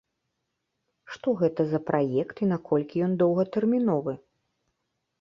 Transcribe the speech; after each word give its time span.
Што 1.17 1.29
гэта 1.43 1.61
за 1.75 1.79
праект 1.91 2.37
і 2.47 2.51
наколькі 2.55 3.05
ён 3.11 3.17
доўгатэрміновы? 3.23 4.21